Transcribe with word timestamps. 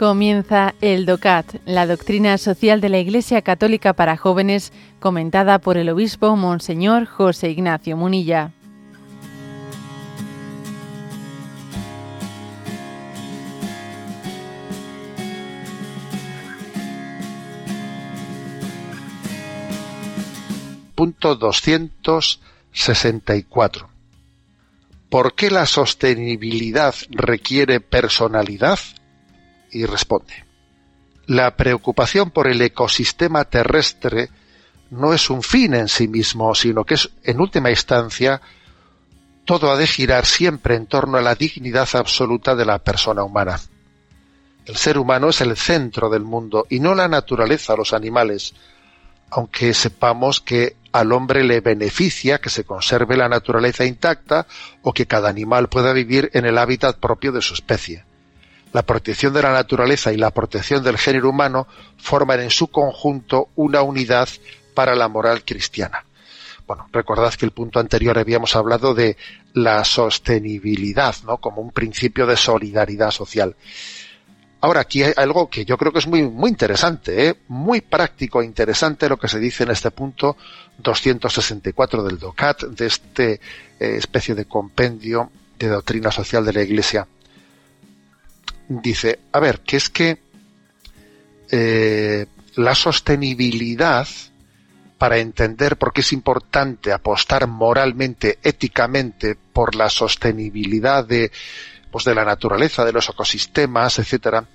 Comienza 0.00 0.74
el 0.80 1.04
DOCAT, 1.04 1.56
la 1.66 1.86
doctrina 1.86 2.38
social 2.38 2.80
de 2.80 2.88
la 2.88 3.00
Iglesia 3.00 3.42
Católica 3.42 3.92
para 3.92 4.16
jóvenes, 4.16 4.72
comentada 4.98 5.58
por 5.58 5.76
el 5.76 5.90
obispo 5.90 6.34
Monseñor 6.36 7.04
José 7.04 7.50
Ignacio 7.50 7.98
Munilla. 7.98 8.52
Punto 20.94 21.36
264. 21.36 23.90
¿Por 25.10 25.34
qué 25.34 25.50
la 25.50 25.66
sostenibilidad 25.66 26.94
requiere 27.10 27.80
personalidad? 27.80 28.78
Y 29.70 29.86
responde. 29.86 30.50
La 31.26 31.56
preocupación 31.56 32.30
por 32.30 32.48
el 32.48 32.60
ecosistema 32.60 33.44
terrestre 33.44 34.30
no 34.90 35.14
es 35.14 35.30
un 35.30 35.42
fin 35.42 35.74
en 35.74 35.88
sí 35.88 36.08
mismo, 36.08 36.54
sino 36.54 36.84
que 36.84 36.94
es, 36.94 37.10
en 37.22 37.40
última 37.40 37.70
instancia, 37.70 38.40
todo 39.44 39.70
ha 39.70 39.76
de 39.76 39.86
girar 39.86 40.26
siempre 40.26 40.74
en 40.74 40.86
torno 40.86 41.18
a 41.18 41.22
la 41.22 41.36
dignidad 41.36 41.88
absoluta 41.94 42.56
de 42.56 42.64
la 42.64 42.80
persona 42.80 43.22
humana. 43.22 43.60
El 44.66 44.76
ser 44.76 44.98
humano 44.98 45.28
es 45.28 45.40
el 45.40 45.56
centro 45.56 46.10
del 46.10 46.22
mundo 46.22 46.66
y 46.68 46.80
no 46.80 46.94
la 46.94 47.08
naturaleza, 47.08 47.76
los 47.76 47.92
animales, 47.92 48.54
aunque 49.30 49.72
sepamos 49.72 50.40
que 50.40 50.76
al 50.92 51.12
hombre 51.12 51.44
le 51.44 51.60
beneficia 51.60 52.40
que 52.40 52.50
se 52.50 52.64
conserve 52.64 53.16
la 53.16 53.28
naturaleza 53.28 53.84
intacta 53.84 54.46
o 54.82 54.92
que 54.92 55.06
cada 55.06 55.28
animal 55.28 55.68
pueda 55.68 55.92
vivir 55.92 56.30
en 56.34 56.44
el 56.44 56.58
hábitat 56.58 56.98
propio 56.98 57.30
de 57.30 57.42
su 57.42 57.54
especie 57.54 58.09
la 58.72 58.82
protección 58.82 59.32
de 59.32 59.42
la 59.42 59.52
naturaleza 59.52 60.12
y 60.12 60.16
la 60.16 60.30
protección 60.30 60.82
del 60.82 60.98
género 60.98 61.30
humano 61.30 61.66
forman 61.96 62.40
en 62.40 62.50
su 62.50 62.68
conjunto 62.68 63.48
una 63.56 63.82
unidad 63.82 64.28
para 64.74 64.94
la 64.94 65.08
moral 65.08 65.44
cristiana. 65.44 66.04
Bueno, 66.66 66.86
recordad 66.92 67.34
que 67.34 67.46
el 67.46 67.50
punto 67.50 67.80
anterior 67.80 68.16
habíamos 68.16 68.54
hablado 68.54 68.94
de 68.94 69.16
la 69.54 69.84
sostenibilidad, 69.84 71.16
¿no? 71.24 71.38
Como 71.38 71.60
un 71.60 71.72
principio 71.72 72.26
de 72.26 72.36
solidaridad 72.36 73.10
social. 73.10 73.56
Ahora, 74.60 74.82
aquí 74.82 75.02
hay 75.02 75.12
algo 75.16 75.48
que 75.48 75.64
yo 75.64 75.76
creo 75.76 75.90
que 75.90 75.98
es 75.98 76.06
muy, 76.06 76.22
muy 76.22 76.50
interesante, 76.50 77.26
¿eh? 77.26 77.34
muy 77.48 77.80
práctico 77.80 78.40
e 78.40 78.44
interesante 78.44 79.08
lo 79.08 79.18
que 79.18 79.26
se 79.26 79.38
dice 79.38 79.64
en 79.64 79.70
este 79.70 79.90
punto 79.90 80.36
264 80.78 82.04
del 82.04 82.18
DOCAT, 82.18 82.64
de 82.64 82.86
este 82.86 83.32
eh, 83.32 83.96
especie 83.96 84.34
de 84.34 84.44
compendio 84.44 85.30
de 85.58 85.68
doctrina 85.68 86.12
social 86.12 86.44
de 86.44 86.52
la 86.52 86.62
Iglesia 86.62 87.08
dice, 88.70 89.18
a 89.32 89.40
ver, 89.40 89.60
que 89.60 89.76
es 89.76 89.90
que 89.90 90.18
eh, 91.50 92.26
la 92.54 92.74
sostenibilidad, 92.74 94.06
para 94.96 95.18
entender 95.18 95.76
por 95.76 95.92
qué 95.92 96.02
es 96.02 96.12
importante 96.12 96.92
apostar 96.92 97.48
moralmente, 97.48 98.38
éticamente, 98.42 99.34
por 99.34 99.74
la 99.74 99.90
sostenibilidad 99.90 101.04
de, 101.04 101.32
pues 101.90 102.04
de 102.04 102.14
la 102.14 102.24
naturaleza, 102.24 102.84
de 102.84 102.92
los 102.92 103.08
ecosistemas, 103.08 103.98
etcétera, 103.98 104.46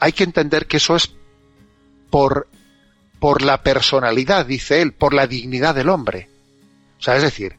hay 0.00 0.12
que 0.12 0.24
entender 0.24 0.66
que 0.66 0.78
eso 0.78 0.96
es 0.96 1.12
por, 2.10 2.48
por 3.20 3.42
la 3.42 3.62
personalidad, 3.62 4.46
dice 4.46 4.82
él, 4.82 4.94
por 4.94 5.14
la 5.14 5.28
dignidad 5.28 5.76
del 5.76 5.90
hombre. 5.90 6.28
O 6.98 7.02
sea, 7.02 7.16
es 7.16 7.22
decir, 7.22 7.56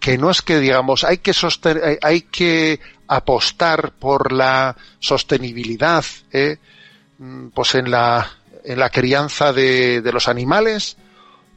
que 0.00 0.18
no 0.18 0.30
es 0.30 0.42
que 0.42 0.58
digamos 0.58 1.04
hay 1.04 1.18
que 1.18 1.32
sostener, 1.32 1.98
hay 2.02 2.22
que 2.22 2.80
apostar 3.06 3.92
por 3.92 4.32
la 4.32 4.76
sostenibilidad 4.98 6.04
¿eh? 6.32 6.56
Mm, 7.18 7.48
pues 7.48 7.74
en 7.76 7.90
la 7.90 8.28
en 8.64 8.78
la 8.78 8.90
crianza 8.90 9.52
de, 9.52 10.00
de 10.00 10.12
los 10.12 10.26
animales 10.26 10.96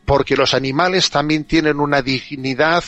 porque 0.06 0.36
los 0.36 0.54
animales 0.54 1.09
también 1.09 1.46
tienen 1.46 1.80
una 1.80 2.02
dignidad 2.02 2.84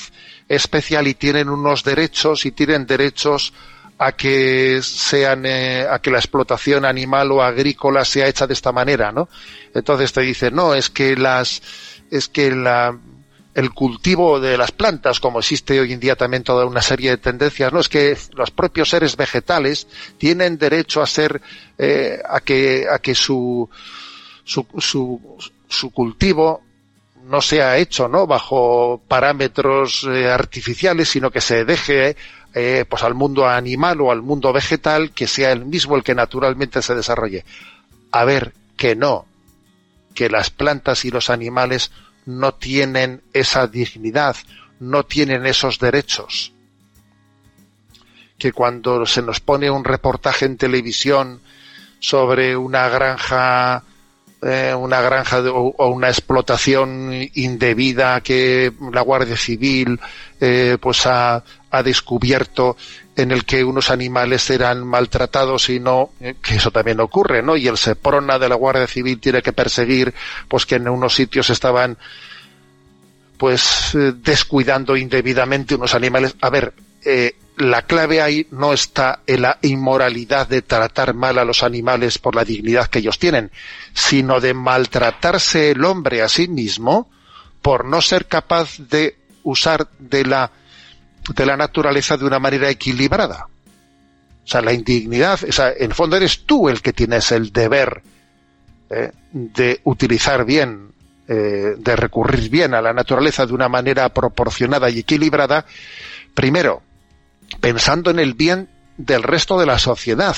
especial 0.48 1.08
y 1.08 1.14
tienen 1.14 1.50
unos 1.50 1.84
derechos 1.84 2.46
y 2.46 2.52
tienen 2.52 2.86
derechos 2.86 3.54
a 3.98 4.12
que 4.12 4.82
sean 4.82 5.46
eh, 5.46 5.88
a 5.90 6.00
que 6.00 6.12
la 6.12 6.18
explotación 6.18 6.84
animal 6.84 7.32
o 7.32 7.42
agrícola 7.42 8.04
sea 8.04 8.28
hecha 8.28 8.46
de 8.46 8.54
esta 8.54 8.72
manera, 8.72 9.12
¿no? 9.12 9.30
Entonces 9.74 10.12
te 10.12 10.22
dice, 10.22 10.52
no, 10.52 10.74
es 10.74 10.90
que 10.90 11.16
las 11.16 11.62
es 12.12 12.28
que 12.28 12.52
la 12.52 12.98
el 13.56 13.72
cultivo 13.72 14.42
de 14.42 14.58
las 14.58 14.74
plantas, 14.74 15.22
como 15.22 15.40
existe 15.40 15.80
hoy 15.80 15.94
en 15.94 16.00
día 16.02 16.18
también 16.18 16.44
toda 16.44 16.66
una 16.66 16.82
serie 16.82 17.12
de 17.12 17.18
tendencias, 17.18 17.72
no 17.72 17.80
es 17.80 17.88
que 17.88 18.18
los 18.34 18.52
propios 18.52 18.90
seres 18.90 19.16
vegetales 19.16 19.88
tienen 20.18 20.58
derecho 20.58 21.02
a 21.02 21.08
ser, 21.08 21.42
eh, 21.78 22.20
a 22.28 22.42
que, 22.42 22.86
a 22.92 23.00
que 23.00 23.16
su, 23.16 23.70
su, 24.44 24.68
su, 25.70 25.90
cultivo 25.92 26.64
no 27.24 27.42
sea 27.42 27.78
hecho, 27.78 28.10
¿no? 28.10 28.28
Bajo 28.28 29.02
parámetros 29.08 30.06
eh, 30.12 30.30
artificiales, 30.30 31.08
sino 31.08 31.32
que 31.32 31.40
se 31.40 31.64
deje, 31.64 32.18
eh, 32.54 32.84
pues 32.90 33.04
al 33.04 33.14
mundo 33.14 33.48
animal 33.48 34.02
o 34.02 34.12
al 34.12 34.22
mundo 34.22 34.52
vegetal 34.52 35.12
que 35.12 35.28
sea 35.28 35.54
el 35.54 35.66
mismo 35.66 35.96
el 35.96 36.04
que 36.04 36.14
naturalmente 36.14 36.82
se 36.82 36.94
desarrolle. 36.94 37.46
A 38.12 38.26
ver, 38.26 38.54
que 38.76 38.98
no, 38.98 39.26
que 40.14 40.30
las 40.30 40.50
plantas 40.50 41.06
y 41.06 41.10
los 41.10 41.30
animales 41.30 41.92
no 42.26 42.54
tienen 42.54 43.22
esa 43.34 43.68
dignidad, 43.68 44.36
no 44.80 45.06
tienen 45.06 45.46
esos 45.46 45.80
derechos. 45.80 46.54
Que 48.38 48.52
cuando 48.52 49.06
se 49.06 49.22
nos 49.22 49.40
pone 49.40 49.70
un 49.70 49.84
reportaje 49.84 50.46
en 50.46 50.58
televisión 50.58 51.42
sobre 52.00 52.58
una 52.58 52.90
granja, 52.90 53.84
eh, 54.42 54.76
una 54.78 55.02
granja 55.02 55.40
o, 55.40 55.88
una 55.88 56.10
explotación 56.10 57.12
indebida 57.34 58.22
que 58.22 58.74
la 58.92 59.02
Guardia 59.02 59.38
Civil 59.38 60.00
eh, 60.40 60.78
pues 60.82 61.06
ha, 61.06 61.44
ha, 61.78 61.84
descubierto 61.84 62.78
en 63.16 63.32
el 63.32 63.46
que 63.46 63.64
unos 63.64 63.90
animales 63.90 64.50
eran 64.50 64.86
maltratados 64.86 65.70
y 65.70 65.80
no, 65.80 66.12
eh, 66.20 66.36
que 66.42 66.56
eso 66.56 66.72
también 66.72 67.00
ocurre, 67.00 67.42
¿no? 67.42 67.56
Y 67.56 67.68
el 67.68 67.78
Seprona 67.78 68.38
de 68.40 68.50
la 68.50 68.56
Guardia 68.56 68.88
Civil 68.88 69.20
tiene 69.20 69.42
que 69.42 69.54
perseguir, 69.54 70.14
pues 70.48 70.66
que 70.66 70.76
en 70.76 70.90
unos 70.90 71.16
sitios 71.16 71.50
estaban, 71.50 71.98
pues, 73.38 73.96
eh, 73.96 74.14
descuidando 74.16 74.98
indebidamente 74.98 75.76
unos 75.76 75.96
animales. 75.96 76.36
A 76.42 76.50
ver, 76.50 76.74
eh, 77.06 77.36
la 77.58 77.84
clave 77.84 78.22
ahí 78.22 78.48
no 78.52 78.74
está 78.74 79.22
en 79.28 79.44
la 79.44 79.60
inmoralidad 79.62 80.48
de 80.48 80.62
tratar 80.62 81.14
mal 81.14 81.38
a 81.38 81.46
los 81.46 81.64
animales 81.64 82.18
por 82.18 82.36
la 82.36 82.44
dignidad 82.44 82.88
que 82.88 83.00
ellos 83.00 83.20
tienen, 83.20 83.52
sino 83.94 84.42
de 84.42 84.54
maltratarse 84.54 85.72
el 85.72 85.86
hombre 85.86 86.22
a 86.22 86.28
sí 86.28 86.48
mismo 86.48 87.10
por 87.62 87.86
no 87.86 88.02
ser 88.02 88.28
capaz 88.28 88.78
de 88.78 89.18
usar 89.44 89.88
de 90.00 90.26
la 90.26 90.52
de 91.34 91.46
la 91.46 91.58
naturaleza 91.58 92.18
de 92.18 92.26
una 92.26 92.40
manera 92.40 92.70
equilibrada. 92.70 93.48
O 94.44 94.48
sea, 94.48 94.62
la 94.62 94.74
indignidad, 94.74 95.40
o 95.48 95.52
sea, 95.52 95.74
en 95.76 95.92
fondo 95.92 96.16
eres 96.16 96.46
tú 96.46 96.70
el 96.70 96.82
que 96.82 96.94
tienes 96.94 97.32
el 97.32 97.52
deber 97.52 98.04
eh, 98.90 99.12
de 99.32 99.82
utilizar 99.86 100.46
bien, 100.46 100.92
eh, 101.28 101.76
de 101.78 101.96
recurrir 101.96 102.50
bien 102.50 102.76
a 102.76 102.82
la 102.82 102.94
naturaleza 102.94 103.48
de 103.48 103.54
una 103.54 103.68
manera 103.68 104.08
proporcionada 104.10 104.90
y 104.90 105.00
equilibrada, 105.00 105.66
primero, 106.36 106.84
pensando 107.60 108.12
en 108.12 108.20
el 108.20 108.36
bien 108.36 108.70
del 108.98 109.24
resto 109.24 109.60
de 109.60 109.66
la 109.66 109.80
sociedad, 109.80 110.36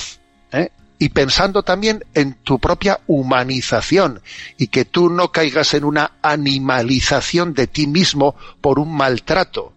¿eh? 0.54 0.69
y 1.00 1.10
pensando 1.10 1.63
también 1.63 2.06
en 2.13 2.36
tu 2.36 2.60
propia 2.60 3.01
humanización 3.07 4.22
y 4.57 4.68
que 4.68 4.86
tú 4.86 5.10
no 5.10 5.31
caigas 5.31 5.74
en 5.74 5.84
una 5.84 6.13
animalización 6.22 7.54
de 7.54 7.68
ti 7.68 7.88
mismo 7.88 8.36
por 8.62 8.80
un 8.80 8.95
maltrato 8.95 9.74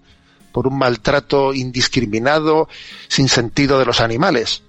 por 0.53 0.67
un 0.67 0.79
maltrato 0.79 1.55
indiscriminado, 1.55 2.69
sin 3.09 3.29
sentido 3.29 3.79
de 3.79 3.85
los 3.85 4.01
animales. 4.01 4.63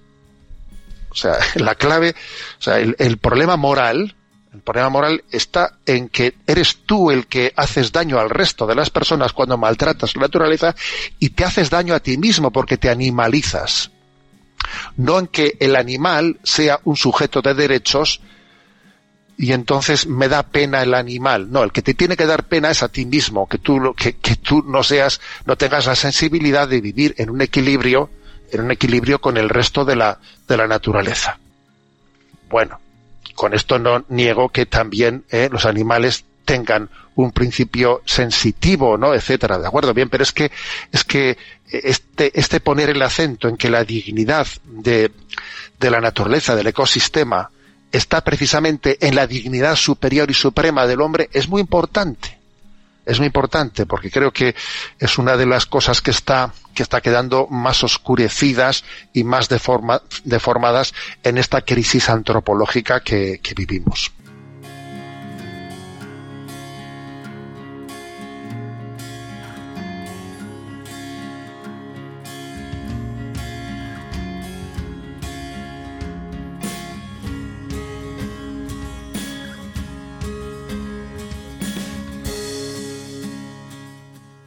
O 1.10 1.14
sea, 1.14 1.36
la 1.56 1.74
clave, 1.74 2.14
o 2.58 2.62
sea, 2.62 2.78
el, 2.78 3.18
problema 3.18 3.56
moral, 3.56 4.16
el 4.52 4.60
problema 4.60 4.88
moral 4.88 5.24
está 5.30 5.78
en 5.86 6.08
que 6.08 6.34
eres 6.46 6.78
tú 6.86 7.10
el 7.10 7.26
que 7.26 7.52
haces 7.56 7.92
daño 7.92 8.18
al 8.18 8.30
resto 8.30 8.66
de 8.66 8.74
las 8.74 8.90
personas 8.90 9.32
cuando 9.32 9.58
maltratas 9.58 10.16
la 10.16 10.22
naturaleza 10.22 10.74
y 11.18 11.30
te 11.30 11.44
haces 11.44 11.70
daño 11.70 11.94
a 11.94 12.00
ti 12.00 12.16
mismo 12.18 12.50
porque 12.50 12.78
te 12.78 12.90
animalizas. 12.90 13.90
No 14.96 15.18
en 15.18 15.26
que 15.26 15.56
el 15.60 15.76
animal 15.76 16.38
sea 16.42 16.80
un 16.84 16.96
sujeto 16.96 17.42
de 17.42 17.54
derechos 17.54 18.20
y 19.42 19.52
entonces 19.52 20.06
me 20.06 20.28
da 20.28 20.44
pena 20.44 20.84
el 20.84 20.94
animal. 20.94 21.50
No, 21.50 21.64
el 21.64 21.72
que 21.72 21.82
te 21.82 21.94
tiene 21.94 22.16
que 22.16 22.26
dar 22.26 22.44
pena 22.44 22.70
es 22.70 22.84
a 22.84 22.88
ti 22.88 23.04
mismo, 23.04 23.48
que 23.48 23.58
tú, 23.58 23.92
que, 23.96 24.12
que 24.12 24.36
tú 24.36 24.62
no 24.62 24.84
seas, 24.84 25.20
no 25.46 25.56
tengas 25.56 25.86
la 25.86 25.96
sensibilidad 25.96 26.68
de 26.68 26.80
vivir 26.80 27.16
en 27.18 27.28
un 27.28 27.42
equilibrio, 27.42 28.08
en 28.52 28.60
un 28.60 28.70
equilibrio 28.70 29.20
con 29.20 29.36
el 29.36 29.48
resto 29.48 29.84
de 29.84 29.96
la, 29.96 30.20
de 30.46 30.56
la 30.56 30.68
naturaleza. 30.68 31.40
Bueno, 32.48 32.78
con 33.34 33.52
esto 33.52 33.80
no 33.80 34.04
niego 34.10 34.50
que 34.50 34.64
también 34.64 35.24
eh, 35.28 35.48
los 35.50 35.66
animales 35.66 36.24
tengan 36.44 36.88
un 37.16 37.32
principio 37.32 38.00
sensitivo, 38.06 38.96
¿no? 38.96 39.12
etcétera, 39.12 39.58
de 39.58 39.66
acuerdo, 39.66 39.92
bien, 39.92 40.08
pero 40.08 40.22
es 40.22 40.30
que 40.30 40.52
es 40.92 41.02
que 41.02 41.36
este 41.66 42.38
este 42.38 42.60
poner 42.60 42.90
el 42.90 43.02
acento 43.02 43.48
en 43.48 43.56
que 43.56 43.70
la 43.70 43.82
dignidad 43.82 44.46
de 44.64 45.10
de 45.80 45.90
la 45.90 46.00
naturaleza, 46.00 46.54
del 46.54 46.68
ecosistema, 46.68 47.50
está 47.92 48.22
precisamente 48.22 48.98
en 49.06 49.14
la 49.14 49.26
dignidad 49.26 49.76
superior 49.76 50.30
y 50.30 50.34
suprema 50.34 50.86
del 50.86 51.00
hombre, 51.00 51.28
es 51.32 51.48
muy 51.48 51.60
importante. 51.60 52.38
Es 53.04 53.18
muy 53.18 53.26
importante 53.26 53.84
porque 53.84 54.10
creo 54.10 54.32
que 54.32 54.54
es 54.98 55.18
una 55.18 55.36
de 55.36 55.44
las 55.46 55.66
cosas 55.66 56.00
que 56.00 56.12
está, 56.12 56.52
que 56.72 56.84
está 56.84 57.00
quedando 57.00 57.48
más 57.48 57.82
oscurecidas 57.82 58.84
y 59.12 59.24
más 59.24 59.48
deformadas 59.48 60.94
en 61.24 61.36
esta 61.38 61.62
crisis 61.62 62.08
antropológica 62.08 63.00
que 63.00 63.40
vivimos. 63.56 64.12